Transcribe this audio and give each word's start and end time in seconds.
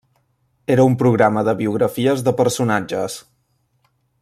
Era 0.75 0.85
un 0.91 0.95
programa 1.01 1.43
de 1.49 1.53
biografies 1.59 2.25
de 2.29 2.33
personatges. 2.41 3.21